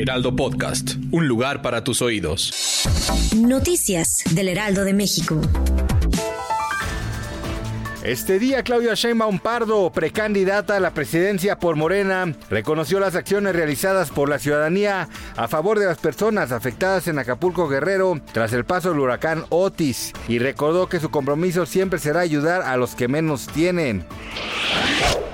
[0.00, 2.84] Heraldo Podcast, un lugar para tus oídos.
[3.36, 5.40] Noticias del Heraldo de México.
[8.04, 14.10] Este día, Claudia Sheinbaum Pardo, precandidata a la presidencia por Morena, reconoció las acciones realizadas
[14.10, 18.90] por la ciudadanía a favor de las personas afectadas en Acapulco Guerrero tras el paso
[18.90, 23.48] del huracán Otis y recordó que su compromiso siempre será ayudar a los que menos
[23.48, 24.04] tienen.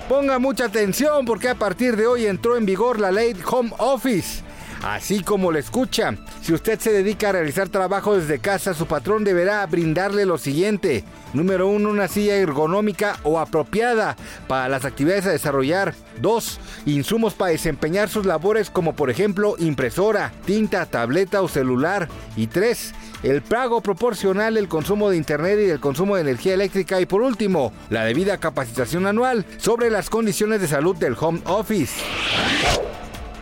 [0.08, 4.42] Ponga mucha atención porque a partir de hoy entró en vigor la ley Home Office.
[4.82, 9.24] Así como lo escucha, si usted se dedica a realizar trabajo desde casa, su patrón
[9.24, 11.04] deberá brindarle lo siguiente.
[11.32, 15.94] Número uno, una silla ergonómica o apropiada para las actividades a desarrollar.
[16.20, 22.08] Dos, insumos para desempeñar sus labores como por ejemplo impresora, tinta, tableta o celular.
[22.36, 27.00] Y tres, el pago proporcional del consumo de Internet y del consumo de energía eléctrica
[27.00, 31.94] y por último, la debida capacitación anual sobre las condiciones de salud del home office.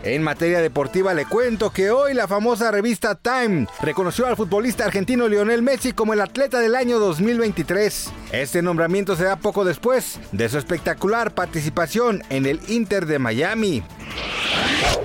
[0.03, 5.29] En materia deportiva le cuento que hoy la famosa revista Time reconoció al futbolista argentino
[5.29, 8.11] Lionel Messi como el atleta del año 2023.
[8.33, 13.81] Este nombramiento se da poco después de su espectacular participación en el Inter de Miami.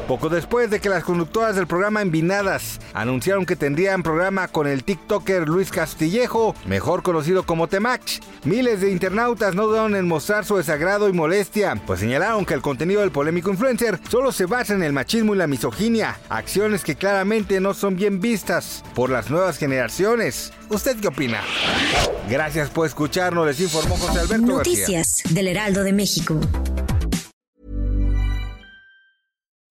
[0.09, 4.83] Poco después de que las conductoras del programa Envinadas anunciaron que tendrían programa con el
[4.83, 10.57] TikToker Luis Castillejo, mejor conocido como Temach, miles de internautas no dudaron en mostrar su
[10.57, 14.83] desagrado y molestia, pues señalaron que el contenido del polémico influencer solo se basa en
[14.83, 19.59] el machismo y la misoginia, acciones que claramente no son bien vistas por las nuevas
[19.59, 20.55] generaciones.
[20.71, 21.43] ¿Usted qué opina?
[22.31, 26.41] Gracias por escucharnos, les informó José Alberto Noticias del Heraldo de México.